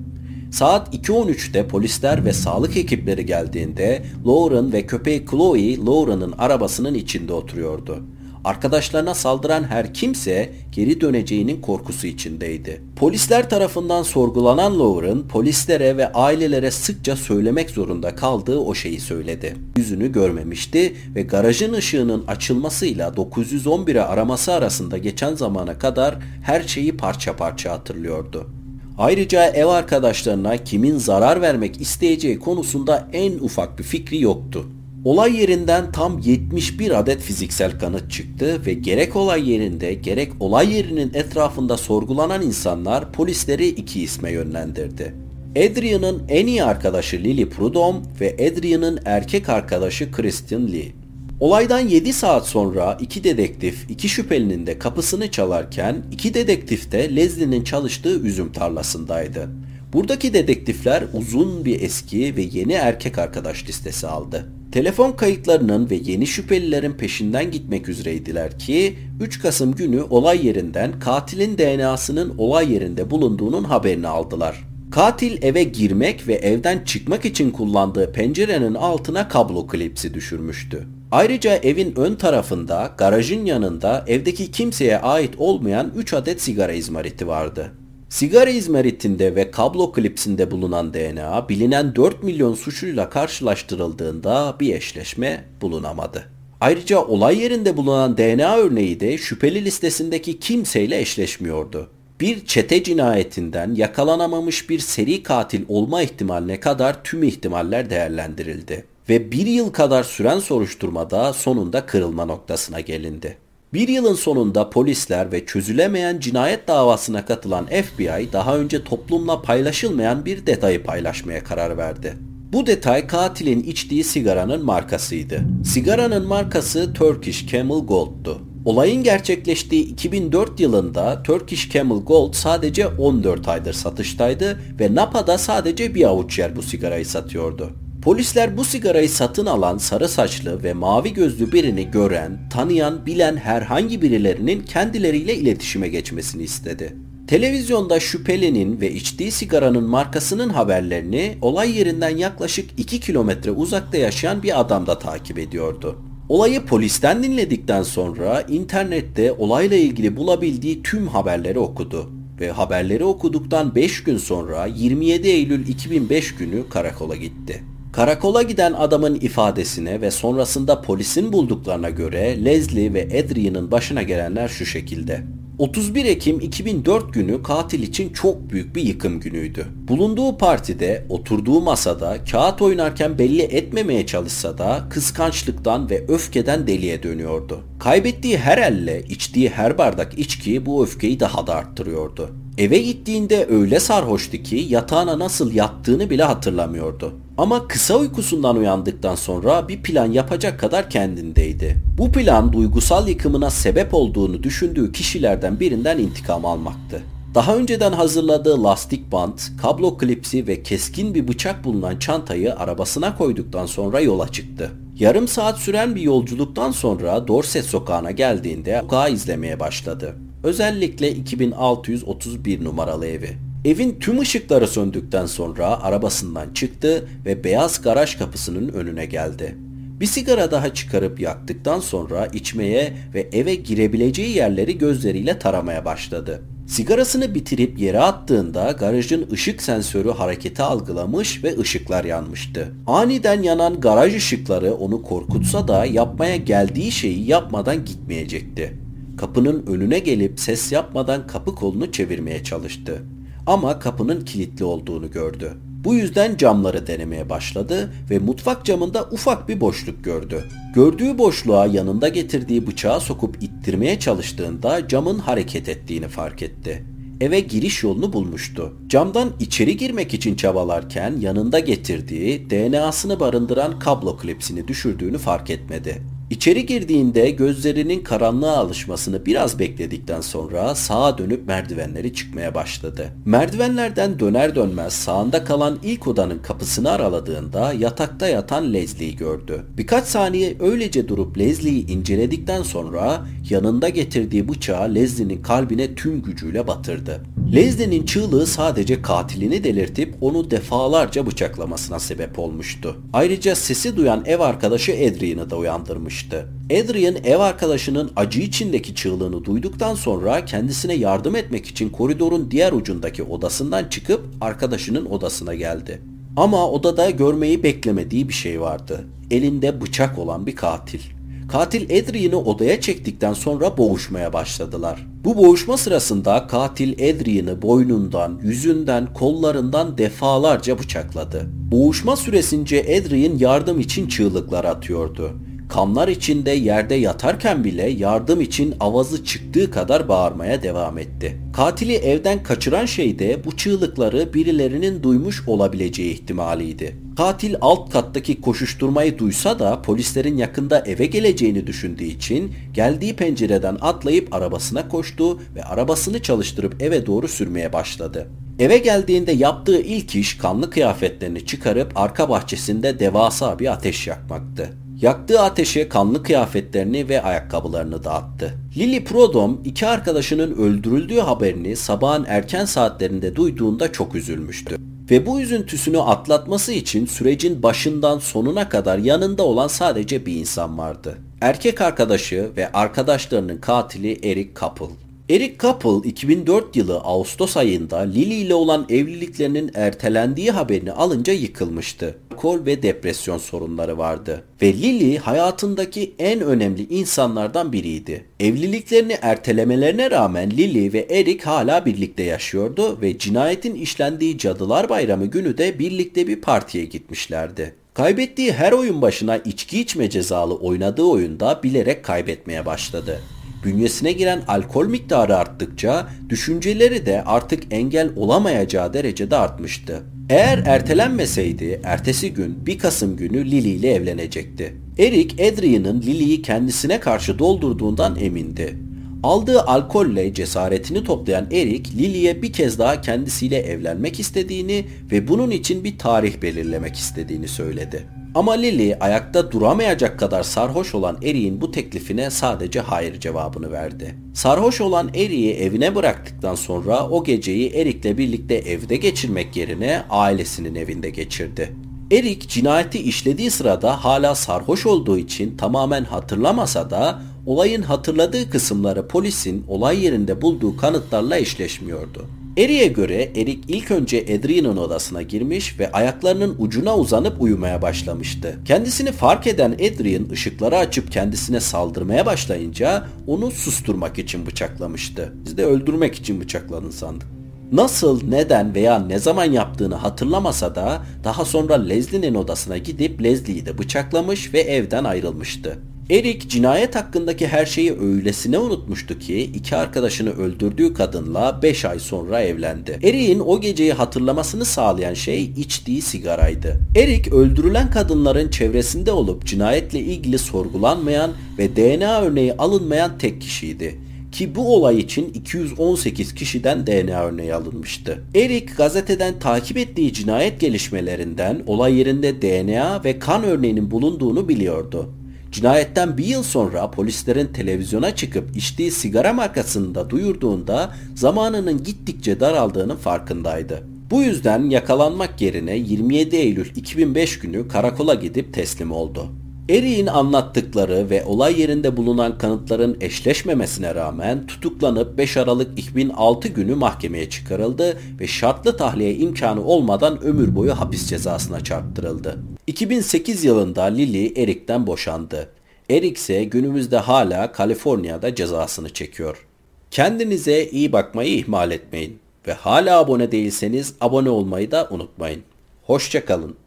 Saat 0.54 0.96
2.13'te 0.96 1.68
polisler 1.68 2.26
ve 2.26 2.34
sağlık 2.34 2.78
ekipleri 2.78 3.26
geldiğinde 3.26 4.04
Lauren 4.28 4.74
ve 4.74 4.86
köpeği 4.86 5.26
Chloe 5.26 5.78
Lauren'ın 5.78 6.34
arabasının 6.38 6.94
içinde 6.94 7.34
oturuyordu. 7.34 8.04
Arkadaşlarına 8.44 9.14
saldıran 9.14 9.64
her 9.64 9.94
kimse 9.94 10.54
geri 10.72 11.02
döneceğinin 11.02 11.62
korkusu 11.62 12.08
içindeydi. 12.08 12.82
Polisler 12.96 13.50
tarafından 13.50 14.04
sorgulanan 14.04 14.80
Lauren 14.80 15.28
polislere 15.28 15.98
ve 15.98 16.12
ailelere 16.12 16.72
sıkça 16.72 17.16
söylemek 17.16 17.70
zorunda 17.70 18.16
kaldığı 18.16 18.58
o 18.58 18.76
şeyi 18.76 19.00
söyledi. 19.00 19.56
Yüzünü 19.78 20.12
görmemişti 20.12 20.96
ve 21.16 21.22
garajın 21.22 21.74
ışığının 21.74 22.28
açılmasıyla 22.28 23.10
911'e 23.10 24.02
araması 24.02 24.54
arasında 24.54 24.98
geçen 24.98 25.36
zamana 25.36 25.78
kadar 25.80 26.18
her 26.44 26.62
şeyi 26.62 26.98
parça 26.98 27.36
parça 27.36 27.72
hatırlıyordu. 27.72 28.63
Ayrıca 28.98 29.46
ev 29.46 29.66
arkadaşlarına 29.66 30.58
kimin 30.58 30.98
zarar 30.98 31.42
vermek 31.42 31.82
isteyeceği 31.82 32.40
konusunda 32.40 33.08
en 33.14 33.34
ufak 33.34 33.80
bir 33.80 33.84
fikri 33.84 34.22
yoktu. 34.22 34.66
Olay 35.06 35.40
yerinden 35.40 35.92
tam 35.92 36.20
71 36.20 37.00
adet 37.00 37.22
fiziksel 37.22 37.80
kanıt 37.80 38.12
çıktı 38.12 38.66
ve 38.66 38.74
gerek 38.74 39.16
olay 39.16 39.52
yerinde 39.52 39.94
gerek 39.94 40.32
olay 40.40 40.76
yerinin 40.76 41.12
etrafında 41.14 41.78
sorgulanan 41.78 42.42
insanlar 42.42 43.12
polisleri 43.12 43.68
iki 43.68 44.02
isme 44.02 44.32
yönlendirdi. 44.32 45.14
Adrian'ın 45.52 46.24
en 46.30 46.48
iyi 46.48 46.64
arkadaşı 46.64 47.18
Lily 47.18 47.50
Prudhomme 47.50 48.02
ve 48.22 48.34
Adrian'ın 48.34 49.00
erkek 49.06 49.50
arkadaşı 49.50 50.12
Kristen 50.12 50.74
Lee. 50.74 51.03
Olaydan 51.44 51.80
7 51.80 52.14
saat 52.14 52.48
sonra 52.48 52.98
iki 53.02 53.24
dedektif 53.24 53.86
iki 53.90 54.10
şüphelinin 54.10 54.68
de 54.68 54.80
kapısını 54.80 55.32
çalarken 55.32 56.04
iki 56.12 56.34
dedektif 56.34 56.92
de 56.92 57.16
Leslie'nin 57.16 57.64
çalıştığı 57.64 58.20
üzüm 58.20 58.52
tarlasındaydı. 58.52 59.50
Buradaki 59.94 60.34
dedektifler 60.34 61.04
uzun 61.14 61.66
bir 61.66 61.82
eski 61.82 62.36
ve 62.36 62.42
yeni 62.42 62.74
erkek 62.74 63.18
arkadaş 63.18 63.68
listesi 63.68 64.08
aldı. 64.08 64.46
Telefon 64.72 65.12
kayıtlarının 65.12 65.90
ve 65.90 65.96
yeni 65.96 66.28
şüphelilerin 66.28 66.94
peşinden 66.94 67.52
gitmek 67.52 67.90
üzereydiler 67.90 68.60
ki 68.60 68.96
3 69.22 69.42
Kasım 69.42 69.76
günü 69.76 70.02
olay 70.02 70.48
yerinden 70.48 71.00
katilin 71.00 71.58
DNA'sının 71.58 72.34
olay 72.38 72.74
yerinde 72.74 73.12
bulunduğunun 73.12 73.64
haberini 73.64 74.08
aldılar. 74.08 74.64
Katil 74.92 75.44
eve 75.44 75.64
girmek 75.64 76.28
ve 76.28 76.34
evden 76.34 76.84
çıkmak 76.86 77.26
için 77.26 77.52
kullandığı 77.52 78.12
pencerenin 78.12 78.74
altına 78.74 79.28
kablo 79.28 79.68
klipsi 79.68 80.14
düşürmüştü. 80.14 80.88
Ayrıca 81.14 81.56
evin 81.56 81.94
ön 81.96 82.16
tarafında, 82.16 82.94
garajın 82.98 83.46
yanında 83.46 84.06
evdeki 84.08 84.52
kimseye 84.52 85.00
ait 85.00 85.34
olmayan 85.38 85.92
3 85.96 86.14
adet 86.14 86.42
sigara 86.42 86.74
izmariti 86.74 87.28
vardı. 87.28 87.72
Sigara 88.10 88.50
izmaritinde 88.50 89.36
ve 89.36 89.52
kablo 89.52 89.92
klipsinde 89.92 90.52
bulunan 90.52 90.94
DNA 90.94 91.50
bilinen 91.50 91.96
4 91.96 92.24
milyon 92.24 92.54
suçluyla 92.54 93.10
karşılaştırıldığında 93.10 94.56
bir 94.60 94.76
eşleşme 94.76 95.46
bulunamadı. 95.62 96.26
Ayrıca 96.62 97.00
olay 97.00 97.42
yerinde 97.42 97.78
bulunan 97.78 98.18
DNA 98.18 98.58
örneği 98.58 99.00
de 99.00 99.18
şüpheli 99.18 99.66
listesindeki 99.66 100.40
kimseyle 100.40 101.00
eşleşmiyordu. 101.00 101.90
Bir 102.20 102.46
çete 102.46 102.84
cinayetinden 102.84 103.76
yakalanamamış 103.76 104.70
bir 104.70 104.80
seri 104.80 105.24
katil 105.24 105.62
olma 105.68 106.02
ihtimaline 106.02 106.60
kadar 106.60 107.04
tüm 107.04 107.24
ihtimaller 107.24 107.90
değerlendirildi. 107.90 108.93
Ve 109.10 109.32
bir 109.32 109.46
yıl 109.46 109.72
kadar 109.72 110.04
süren 110.04 110.40
soruşturmada 110.40 111.34
sonunda 111.34 111.86
kırılma 111.86 112.26
noktasına 112.26 112.80
gelindi. 112.80 113.38
Bir 113.74 113.88
yılın 113.88 114.14
sonunda 114.14 114.70
polisler 114.70 115.32
ve 115.32 115.46
çözülemeyen 115.46 116.20
cinayet 116.20 116.68
davasına 116.68 117.26
katılan 117.26 117.66
FBI 117.66 118.30
daha 118.34 118.58
önce 118.58 118.84
toplumla 118.84 119.42
paylaşılmayan 119.42 120.26
bir 120.26 120.46
detayı 120.46 120.84
paylaşmaya 120.84 121.44
karar 121.44 121.78
verdi. 121.78 122.18
Bu 122.54 122.66
detay 122.66 123.08
katilin 123.08 123.64
içtiği 123.64 124.04
sigaranın 124.04 124.66
markasıydı. 124.66 125.42
Sigaranın 125.66 126.28
markası 126.28 126.94
Turkish 126.94 127.48
Camel 127.48 127.80
Gold'tu. 127.80 128.42
Olayın 128.66 129.04
gerçekleştiği 129.04 129.84
2004 129.84 130.60
yılında 130.60 131.24
Turkish 131.24 131.72
Camel 131.72 131.98
Gold 131.98 132.34
sadece 132.34 132.88
14 132.88 133.48
aydır 133.48 133.74
satıştaydı 133.74 134.60
ve 134.80 134.96
Napa'da 134.96 135.38
sadece 135.38 135.96
bir 135.96 136.04
avuç 136.04 136.40
yer 136.40 136.56
bu 136.56 136.62
sigarayı 136.62 137.06
satıyordu. 137.06 137.83
Polisler 138.04 138.58
bu 138.58 138.64
sigarayı 138.64 139.10
satın 139.10 139.46
alan 139.46 139.78
sarı 139.78 140.10
saçlı 140.10 140.64
ve 140.64 140.74
mavi 140.74 141.14
gözlü 141.14 141.52
birini 141.52 141.92
gören, 141.92 142.50
tanıyan, 142.50 143.06
bilen 143.06 143.38
herhangi 143.38 144.02
birilerinin 144.02 144.62
kendileriyle 144.62 145.36
iletişime 145.36 145.88
geçmesini 145.88 146.44
istedi. 146.44 146.96
Televizyonda 147.28 148.00
şüphelinin 148.00 148.82
ve 148.82 148.92
içtiği 148.92 149.32
sigaranın 149.32 149.84
markasının 149.84 150.50
haberlerini 150.50 151.38
olay 151.42 151.78
yerinden 151.78 152.18
yaklaşık 152.18 152.70
2 152.78 153.00
kilometre 153.00 153.52
uzakta 153.52 153.98
yaşayan 153.98 154.44
bir 154.44 154.60
adam 154.60 154.88
da 154.88 155.00
takip 155.00 155.40
ediyordu. 155.40 155.98
Olayı 156.30 156.66
polisten 156.66 157.24
dinledikten 157.24 157.84
sonra 157.84 158.42
internette 158.42 159.32
olayla 159.32 159.78
ilgili 159.78 160.18
bulabildiği 160.18 160.84
tüm 160.84 161.08
haberleri 161.08 161.60
okudu 161.60 162.10
ve 162.40 162.52
haberleri 162.52 163.04
okuduktan 163.04 163.76
5 163.76 164.04
gün 164.04 164.18
sonra 164.18 164.66
27 164.66 165.28
Eylül 165.28 165.68
2005 165.68 166.36
günü 166.36 166.70
karakola 166.70 167.16
gitti. 167.16 167.64
Karakola 167.94 168.42
giden 168.42 168.74
adamın 168.74 169.16
ifadesine 169.16 170.02
ve 170.02 170.12
sonrasında 170.12 170.82
polisin 170.82 171.34
bulduklarına 171.34 171.90
göre 171.90 172.46
Leslie 172.46 172.94
ve 172.94 173.04
Adrian'ın 173.04 173.72
başına 173.72 174.04
gelenler 174.04 174.48
şu 174.48 174.66
şekilde. 174.66 175.24
31 175.58 176.06
Ekim 176.06 176.40
2004 176.40 177.14
günü 177.14 177.44
katil 177.44 177.84
için 177.84 178.14
çok 178.14 178.50
büyük 178.50 178.76
bir 178.76 178.82
yıkım 178.82 179.20
günüydü. 179.20 179.66
Bulunduğu 179.88 180.38
partide, 180.38 181.06
oturduğu 181.10 181.62
masada 181.62 182.18
kağıt 182.32 182.62
oynarken 182.62 183.20
belli 183.20 183.42
etmemeye 183.42 184.06
çalışsa 184.06 184.58
da 184.58 184.84
kıskançlıktan 184.90 185.90
ve 185.90 186.08
öfkeden 186.08 186.68
deliye 186.68 187.04
dönüyordu. 187.04 187.64
Kaybettiği 187.80 188.38
her 188.38 188.58
elle, 188.58 189.04
içtiği 189.10 189.50
her 189.50 189.78
bardak 189.78 190.20
içki 190.20 190.66
bu 190.66 190.84
öfkeyi 190.84 191.20
daha 191.20 191.48
da 191.48 191.56
arttırıyordu. 191.56 192.43
Eve 192.58 192.78
gittiğinde 192.78 193.48
öyle 193.50 193.80
sarhoştu 193.80 194.38
ki 194.38 194.66
yatağına 194.70 195.20
nasıl 195.20 195.54
yattığını 195.54 196.10
bile 196.10 196.24
hatırlamıyordu. 196.24 197.14
Ama 197.38 197.68
kısa 197.68 197.98
uykusundan 197.98 198.56
uyandıktan 198.56 199.16
sonra 199.16 199.68
bir 199.68 199.84
plan 199.84 200.12
yapacak 200.12 200.60
kadar 200.60 200.90
kendindeydi. 200.90 201.78
Bu 201.98 202.12
plan 202.12 202.54
duygusal 202.54 203.08
yıkımına 203.08 203.50
sebep 203.50 203.94
olduğunu 203.94 204.44
düşündüğü 204.44 204.92
kişilerden 204.92 205.60
birinden 205.60 205.98
intikam 205.98 206.46
almaktı. 206.46 207.02
Daha 207.36 207.56
önceden 207.56 207.92
hazırladığı 207.92 208.64
lastik 208.64 209.12
bant, 209.12 209.52
kablo 209.62 209.98
klipsi 209.98 210.48
ve 210.48 210.64
keskin 210.64 211.16
bir 211.16 211.28
bıçak 211.28 211.64
bulunan 211.64 212.00
çantayı 212.00 212.56
arabasına 212.56 213.18
koyduktan 213.18 213.66
sonra 213.66 214.00
yola 214.00 214.28
çıktı. 214.28 214.72
Yarım 215.00 215.28
saat 215.28 215.58
süren 215.60 215.96
bir 215.96 216.02
yolculuktan 216.02 216.72
sonra 216.72 217.28
Dorset 217.28 217.66
sokağına 217.66 218.12
geldiğinde 218.12 218.80
sokağı 218.82 219.12
izlemeye 219.12 219.60
başladı. 219.60 220.16
Özellikle 220.44 221.12
2631 221.12 222.64
numaralı 222.64 223.08
evi. 223.08 223.30
Evin 223.66 224.00
tüm 224.00 224.20
ışıkları 224.20 224.68
söndükten 224.68 225.26
sonra 225.26 225.82
arabasından 225.82 226.54
çıktı 226.54 227.08
ve 227.26 227.44
beyaz 227.44 227.82
garaj 227.82 228.18
kapısının 228.18 228.70
önüne 228.70 229.06
geldi. 229.06 229.56
Bir 230.00 230.06
sigara 230.06 230.52
daha 230.52 230.74
çıkarıp 230.74 231.20
yaktıktan 231.20 231.80
sonra 231.80 232.26
içmeye 232.26 232.94
ve 233.14 233.30
eve 233.34 233.56
girebileceği 233.56 234.36
yerleri 234.36 234.78
gözleriyle 234.78 235.40
taramaya 235.40 235.86
başladı. 235.86 236.42
Sigarasını 236.68 237.36
bitirip 237.36 237.80
yere 237.80 238.00
attığında 238.00 238.72
garajın 238.72 239.28
ışık 239.32 239.62
sensörü 239.62 240.12
hareketi 240.12 240.62
algılamış 240.62 241.44
ve 241.44 241.60
ışıklar 241.60 242.04
yanmıştı. 242.04 242.74
Aniden 242.88 243.42
yanan 243.42 243.82
garaj 243.82 244.16
ışıkları 244.16 244.74
onu 244.74 245.04
korkutsa 245.04 245.68
da 245.68 245.86
yapmaya 245.86 246.36
geldiği 246.36 246.92
şeyi 246.92 247.28
yapmadan 247.28 247.86
gitmeyecekti. 247.86 248.83
Kapının 249.18 249.66
önüne 249.68 250.00
gelip 250.00 250.40
ses 250.40 250.72
yapmadan 250.72 251.28
kapı 251.28 251.56
kolunu 251.56 251.92
çevirmeye 251.92 252.44
çalıştı. 252.44 253.04
Ama 253.48 253.80
kapının 253.80 254.26
kilitli 254.26 254.66
olduğunu 254.66 255.12
gördü. 255.12 255.54
Bu 255.84 255.96
yüzden 255.96 256.38
camları 256.38 256.88
denemeye 256.88 257.30
başladı 257.30 257.94
ve 258.10 258.20
mutfak 258.20 258.66
camında 258.66 259.10
ufak 259.12 259.50
bir 259.50 259.62
boşluk 259.62 260.04
gördü. 260.04 260.44
Gördüğü 260.76 261.18
boşluğa 261.18 261.66
yanında 261.66 262.08
getirdiği 262.08 262.68
bıçağı 262.68 263.02
sokup 263.02 263.44
ittirmeye 263.44 264.00
çalıştığında 264.00 264.88
camın 264.88 265.20
hareket 265.20 265.70
ettiğini 265.70 266.08
fark 266.08 266.42
etti. 266.42 266.86
Eve 267.22 267.40
giriş 267.40 267.84
yolunu 267.84 268.14
bulmuştu. 268.14 268.74
Camdan 268.88 269.32
içeri 269.40 269.78
girmek 269.78 270.14
için 270.14 270.36
çabalarken 270.36 271.14
yanında 271.20 271.60
getirdiği 271.60 272.50
DNA'sını 272.50 273.20
barındıran 273.20 273.80
kablo 273.80 274.18
klipsini 274.18 274.68
düşürdüğünü 274.68 275.18
fark 275.18 275.50
etmedi. 275.50 276.02
İçeri 276.34 276.66
girdiğinde 276.66 277.30
gözlerinin 277.30 278.04
karanlığa 278.04 278.58
alışmasını 278.58 279.26
biraz 279.26 279.60
bekledikten 279.60 280.22
sonra 280.22 280.76
sağa 280.76 281.18
dönüp 281.18 281.48
merdivenleri 281.48 282.14
çıkmaya 282.14 282.56
başladı. 282.56 283.10
Merdivenlerden 283.26 284.20
döner 284.20 284.56
dönmez 284.56 284.94
sağında 284.94 285.44
kalan 285.44 285.80
ilk 285.84 286.08
odanın 286.08 286.40
kapısını 286.40 286.92
araladığında 286.92 287.74
yatakta 287.74 288.28
yatan 288.28 288.74
Leslie'yi 288.74 289.16
gördü. 289.16 289.66
Birkaç 289.78 290.06
saniye 290.06 290.56
öylece 290.60 291.08
durup 291.08 291.38
Leslie'yi 291.38 291.88
inceledikten 291.88 292.64
sonra 292.64 293.26
yanında 293.50 293.90
getirdiği 293.90 294.50
bıçağı 294.50 294.96
Leslie'nin 294.96 295.42
kalbine 295.42 295.96
tüm 295.96 296.22
gücüyle 296.22 296.68
batırdı. 296.68 297.22
Leslie'nin 297.54 298.06
çığlığı 298.06 298.48
sadece 298.48 299.02
katilini 299.02 299.64
delirtip 299.64 300.16
onu 300.22 300.52
defalarca 300.52 301.26
bıçaklamasına 301.26 302.00
sebep 302.00 302.40
olmuştu. 302.40 302.96
Ayrıca 303.14 303.56
sesi 303.56 303.98
duyan 303.98 304.24
ev 304.26 304.40
arkadaşı 304.40 304.92
Adrian'ı 304.92 305.50
da 305.50 305.58
uyandırmıştı. 305.58 306.48
Adrian 306.66 307.16
ev 307.24 307.40
arkadaşının 307.40 308.12
acı 308.16 308.40
içindeki 308.40 308.96
çığlığını 308.96 309.46
duyduktan 309.46 309.96
sonra 309.96 310.46
kendisine 310.46 310.94
yardım 310.94 311.36
etmek 311.36 311.66
için 311.66 311.90
koridorun 311.90 312.52
diğer 312.52 312.72
ucundaki 312.72 313.24
odasından 313.24 313.86
çıkıp 313.86 314.22
arkadaşının 314.42 315.06
odasına 315.06 315.54
geldi. 315.54 316.02
Ama 316.38 316.72
odada 316.72 317.10
görmeyi 317.10 317.64
beklemediği 317.64 318.30
bir 318.30 318.34
şey 318.34 318.62
vardı. 318.62 319.04
Elinde 319.32 319.82
bıçak 319.82 320.20
olan 320.20 320.46
bir 320.46 320.56
katil. 320.56 321.00
Katil 321.48 321.84
Adrian'ı 321.84 322.38
odaya 322.38 322.82
çektikten 322.82 323.34
sonra 323.34 323.78
boğuşmaya 323.78 324.34
başladılar. 324.34 325.08
Bu 325.24 325.38
boğuşma 325.38 325.78
sırasında 325.78 326.48
katil 326.48 326.94
Adrian'ı 326.94 327.62
boynundan, 327.62 328.40
yüzünden, 328.44 329.14
kollarından 329.14 329.98
defalarca 329.98 330.80
bıçakladı. 330.80 331.46
Boğuşma 331.72 332.16
süresince 332.16 332.82
Adrian 332.82 333.38
yardım 333.38 333.80
için 333.80 334.08
çığlıklar 334.08 334.66
atıyordu. 334.66 335.32
Kanlar 335.74 336.08
içinde 336.08 336.52
yerde 336.52 336.96
yatarken 336.96 337.64
bile 337.64 337.90
yardım 337.90 338.42
için 338.42 338.76
avazı 338.80 339.26
çıktığı 339.26 339.72
kadar 339.72 340.08
bağırmaya 340.08 340.64
devam 340.64 340.98
etti. 340.98 341.38
Katili 341.54 341.94
evden 341.94 342.44
kaçıran 342.44 342.86
şey 342.86 343.20
de 343.20 343.46
bu 343.46 343.58
çığlıkları 343.58 344.34
birilerinin 344.34 345.04
duymuş 345.04 345.48
olabileceği 345.48 346.14
ihtimaliydi. 346.14 346.98
Katil 347.18 347.56
alt 347.62 347.90
kattaki 347.90 348.42
koşuşturmayı 348.42 349.18
duysa 349.20 349.60
da 349.60 349.82
polislerin 349.82 350.38
yakında 350.38 350.80
eve 350.80 351.06
geleceğini 351.06 351.68
düşündüğü 351.68 352.04
için 352.04 352.56
geldiği 352.74 353.16
pencereden 353.16 353.78
atlayıp 353.82 354.34
arabasına 354.34 354.88
koştu 354.88 355.40
ve 355.56 355.64
arabasını 355.64 356.22
çalıştırıp 356.22 356.82
eve 356.82 357.06
doğru 357.06 357.28
sürmeye 357.28 357.74
başladı. 357.74 358.28
Eve 358.60 358.78
geldiğinde 358.78 359.32
yaptığı 359.32 359.82
ilk 359.82 360.16
iş 360.16 360.38
kanlı 360.38 360.70
kıyafetlerini 360.70 361.46
çıkarıp 361.46 361.92
arka 361.96 362.30
bahçesinde 362.30 363.00
devasa 363.00 363.60
bir 363.60 363.72
ateş 363.74 364.08
yakmaktı. 364.08 364.83
Yaktığı 365.04 365.42
ateşe 365.42 365.90
kanlı 365.90 366.24
kıyafetlerini 366.24 367.10
ve 367.10 367.22
ayakkabılarını 367.22 368.04
dağıttı. 368.04 368.54
Lily 368.78 369.04
Prodom 369.04 369.62
iki 369.66 369.88
arkadaşının 369.88 370.52
öldürüldüğü 370.56 371.20
haberini 371.20 371.76
sabahın 371.76 372.26
erken 372.28 372.66
saatlerinde 372.66 373.36
duyduğunda 373.36 373.92
çok 373.92 374.16
üzülmüştü. 374.16 374.78
Ve 375.12 375.26
bu 375.26 375.42
üzüntüsünü 375.42 376.00
atlatması 376.00 376.72
için 376.72 377.06
sürecin 377.06 377.64
başından 377.64 378.20
sonuna 378.20 378.70
kadar 378.70 378.98
yanında 378.98 379.44
olan 379.44 379.68
sadece 379.68 380.26
bir 380.26 380.36
insan 380.36 380.78
vardı. 380.78 381.18
Erkek 381.42 381.82
arkadaşı 381.82 382.52
ve 382.58 382.72
arkadaşlarının 382.72 383.58
katili 383.58 384.28
Eric 384.32 384.50
Couple. 384.60 384.96
Eric 385.34 385.58
Couple 385.60 386.10
2004 386.10 386.76
yılı 386.76 386.98
Ağustos 386.98 387.58
ayında 387.58 387.98
Lily 387.98 388.42
ile 388.42 388.54
olan 388.54 388.86
evliliklerinin 388.90 389.72
ertelendiği 389.74 390.52
haberini 390.52 390.92
alınca 390.92 391.34
yıkılmıştı. 391.34 392.16
Alkol 392.32 392.66
ve 392.66 392.84
depresyon 392.84 393.38
sorunları 393.38 393.98
vardı. 393.98 394.44
Ve 394.62 394.74
Lily 394.74 395.18
hayatındaki 395.18 396.14
en 396.20 396.42
önemli 396.42 396.88
insanlardan 396.90 397.74
biriydi. 397.74 398.26
Evliliklerini 398.40 399.18
ertelemelerine 399.22 400.12
rağmen 400.12 400.52
Lily 400.52 400.94
ve 400.94 401.08
Eric 401.10 401.44
hala 401.44 401.86
birlikte 401.86 402.24
yaşıyordu 402.24 403.02
ve 403.02 403.18
cinayetin 403.18 403.76
işlendiği 403.76 404.38
Cadılar 404.38 404.90
Bayramı 404.90 405.26
günü 405.26 405.58
de 405.58 405.80
birlikte 405.80 406.28
bir 406.28 406.42
partiye 406.42 406.86
gitmişlerdi. 406.86 407.76
Kaybettiği 407.94 408.54
her 408.54 408.72
oyun 408.72 409.02
başına 409.02 409.38
içki 409.38 409.82
içme 409.82 410.10
cezalı 410.10 410.56
oynadığı 410.56 411.04
oyunda 411.04 411.60
bilerek 411.64 412.04
kaybetmeye 412.06 412.66
başladı. 412.66 413.20
Bünyesine 413.66 414.12
giren 414.12 414.42
alkol 414.48 414.88
miktarı 414.88 415.38
arttıkça 415.38 416.08
düşünceleri 416.30 417.06
de 417.06 417.24
artık 417.24 417.64
engel 417.72 418.10
olamayacağı 418.16 418.94
derecede 418.94 419.38
artmıştı. 419.38 420.04
Eğer 420.30 420.64
ertelenmeseydi 420.66 421.82
ertesi 421.84 422.34
gün 422.34 422.66
1 422.66 422.80
Kasım 422.80 423.18
günü 423.18 423.52
Lily 423.52 423.72
ile 423.72 423.94
evlenecekti. 423.94 424.74
Eric 425.00 425.50
Adrian'ın 425.50 426.02
Lily'yi 426.02 426.42
kendisine 426.42 427.00
karşı 427.00 427.40
doldurduğundan 427.40 428.16
emindi. 428.16 428.78
Aldığı 429.24 429.62
alkolle 429.62 430.34
cesaretini 430.34 431.04
toplayan 431.04 431.46
Eric, 431.52 431.92
Lily'ye 431.98 432.42
bir 432.42 432.54
kez 432.54 432.80
daha 432.80 433.02
kendisiyle 433.02 433.58
evlenmek 433.58 434.20
istediğini 434.20 434.86
ve 435.12 435.28
bunun 435.28 435.52
için 435.52 435.84
bir 435.84 435.98
tarih 435.98 436.42
belirlemek 436.42 436.96
istediğini 436.96 437.48
söyledi. 437.48 438.04
Ama 438.36 438.54
Lily 438.54 438.96
ayakta 439.00 439.52
duramayacak 439.52 440.20
kadar 440.20 440.44
sarhoş 440.44 440.96
olan 440.96 441.18
Eric'in 441.22 441.62
bu 441.62 441.72
teklifine 441.72 442.30
sadece 442.30 442.80
hayır 442.80 443.20
cevabını 443.20 443.72
verdi. 443.72 444.16
Sarhoş 444.34 444.82
olan 444.82 445.10
Eric'i 445.14 445.54
evine 445.54 445.96
bıraktıktan 445.96 446.56
sonra 446.56 447.10
o 447.10 447.24
geceyi 447.24 447.70
Eric'le 447.70 448.18
birlikte 448.18 448.56
evde 448.56 448.96
geçirmek 448.96 449.56
yerine 449.56 450.04
ailesinin 450.10 450.76
evinde 450.76 451.10
geçirdi. 451.10 451.76
Erik 452.12 452.50
cinayeti 452.50 453.00
işlediği 453.00 453.52
sırada 453.52 454.04
hala 454.04 454.36
sarhoş 454.36 454.86
olduğu 454.86 455.18
için 455.18 455.58
tamamen 455.58 456.04
hatırlamasa 456.04 456.90
da 456.90 457.22
olayın 457.46 457.82
hatırladığı 457.82 458.50
kısımları 458.50 459.08
polisin 459.08 459.66
olay 459.68 460.06
yerinde 460.06 460.42
bulduğu 460.42 460.78
kanıtlarla 460.78 461.38
eşleşmiyordu. 461.38 462.26
Erik'e 462.58 462.88
göre 462.88 463.32
Erik 463.36 463.64
ilk 463.68 463.92
önce 463.92 464.22
Adrian'ın 464.24 464.78
odasına 464.78 465.22
girmiş 465.22 465.80
ve 465.80 465.92
ayaklarının 465.92 466.56
ucuna 466.60 466.98
uzanıp 466.98 467.42
uyumaya 467.42 467.82
başlamıştı. 467.82 468.60
Kendisini 468.66 469.12
fark 469.12 469.48
eden 469.48 469.72
Adrian 469.72 470.30
ışıkları 470.32 470.78
açıp 470.78 471.12
kendisine 471.12 471.60
saldırmaya 471.60 472.26
başlayınca 472.26 473.08
onu 473.28 473.52
susturmak 473.52 474.20
için 474.20 474.46
bıçaklamıştı. 474.46 475.34
Biz 475.46 475.58
de 475.58 475.66
öldürmek 475.66 476.16
için 476.16 476.42
bıçakladın 476.42 476.92
sandık. 476.92 477.28
Nasıl, 477.72 478.28
neden 478.28 478.76
veya 478.76 479.00
ne 479.00 479.20
zaman 479.20 479.46
yaptığını 479.46 479.96
hatırlamasa 479.96 480.76
da 480.76 481.02
daha 481.24 481.46
sonra 481.46 481.74
Leslie'nin 481.74 482.36
odasına 482.36 482.78
gidip 482.78 483.24
Leslie'yi 483.24 483.66
de 483.66 483.78
bıçaklamış 483.78 484.54
ve 484.54 484.60
evden 484.60 485.04
ayrılmıştı. 485.04 485.80
Erik 486.14 486.50
cinayet 486.50 486.96
hakkındaki 486.96 487.48
her 487.48 487.66
şeyi 487.66 488.00
öylesine 488.00 488.58
unutmuştu 488.58 489.20
ki 489.20 489.42
iki 489.44 489.76
arkadaşını 489.76 490.30
öldürdüğü 490.30 490.94
kadınla 490.94 491.60
5 491.64 491.86
ay 491.86 492.00
sonra 492.00 492.42
evlendi. 492.42 493.00
Erik'in 493.04 493.40
o 493.40 493.62
geceyi 493.62 493.94
hatırlamasını 493.94 494.66
sağlayan 494.66 495.14
şey 495.14 495.44
içtiği 495.44 496.02
sigaraydı. 496.02 496.80
Erik 496.96 497.34
öldürülen 497.34 497.92
kadınların 497.92 498.50
çevresinde 498.50 499.12
olup 499.12 499.46
cinayetle 499.46 500.00
ilgili 500.00 500.38
sorgulanmayan 500.38 501.32
ve 501.58 501.76
DNA 501.76 502.22
örneği 502.22 502.54
alınmayan 502.54 503.18
tek 503.18 503.42
kişiydi 503.42 504.00
ki 504.32 504.56
bu 504.56 504.76
olay 504.76 505.00
için 505.00 505.34
218 505.34 506.36
kişiden 506.36 506.88
DNA 506.88 507.24
örneği 507.24 507.54
alınmıştı. 507.54 508.24
Eric 508.36 508.74
gazeteden 508.78 509.40
takip 509.40 509.78
ettiği 509.78 510.14
cinayet 510.14 510.60
gelişmelerinden 510.60 511.64
olay 511.68 511.96
yerinde 511.96 512.42
DNA 512.42 513.04
ve 513.04 513.20
kan 513.20 513.44
örneğinin 513.44 513.92
bulunduğunu 513.92 514.50
biliyordu. 514.50 515.10
Cinayetten 515.54 516.18
bir 516.18 516.26
yıl 516.26 516.44
sonra 516.44 516.92
polislerin 516.92 517.48
televizyona 517.48 518.16
çıkıp 518.16 518.58
içtiği 518.58 518.92
sigara 518.92 519.34
markasını 519.34 519.96
da 519.96 520.10
duyurduğunda 520.10 520.96
zamanının 521.16 521.84
gittikçe 521.84 522.40
daraldığının 522.40 522.96
farkındaydı. 522.96 523.84
Bu 524.12 524.22
yüzden 524.22 524.70
yakalanmak 524.70 525.42
yerine 525.42 525.78
27 525.78 526.36
Eylül 526.36 526.76
2005 526.76 527.40
günü 527.40 527.68
karakola 527.68 528.14
gidip 528.14 528.54
teslim 528.54 528.92
oldu. 528.92 529.30
Erik'in 529.70 530.08
anlattıkları 530.08 531.10
ve 531.10 531.26
olay 531.26 531.62
yerinde 531.62 531.98
bulunan 531.98 532.38
kanıtların 532.38 532.98
eşleşmemesine 533.02 533.96
rağmen 533.96 534.48
tutuklanıp 534.48 535.18
5 535.18 535.38
Aralık 535.38 535.80
2006 535.80 536.48
günü 536.48 536.76
mahkemeye 536.76 537.30
çıkarıldı 537.30 537.98
ve 538.20 538.28
şartlı 538.28 538.78
tahliye 538.78 539.16
imkanı 539.16 539.64
olmadan 539.64 540.24
ömür 540.24 540.56
boyu 540.56 540.80
hapis 540.80 541.10
cezasına 541.10 541.64
çarptırıldı. 541.64 542.40
2008 542.68 543.44
yılında 543.44 543.84
Lily 543.84 544.34
Erik'ten 544.36 544.88
boşandı. 544.88 545.50
Erik 545.90 546.18
ise 546.18 546.44
günümüzde 546.44 546.98
hala 546.98 547.52
Kaliforniya'da 547.52 548.36
cezasını 548.36 548.90
çekiyor. 548.90 549.48
Kendinize 549.92 550.66
iyi 550.66 550.92
bakmayı 550.92 551.36
ihmal 551.38 551.72
etmeyin 551.72 552.20
ve 552.48 552.54
hala 552.54 553.00
abone 553.00 553.32
değilseniz 553.32 553.94
abone 554.02 554.30
olmayı 554.30 554.72
da 554.72 554.88
unutmayın. 554.92 555.42
Hoşçakalın. 555.84 556.63